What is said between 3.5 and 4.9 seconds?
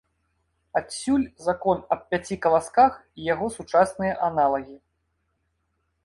сучасныя аналагі.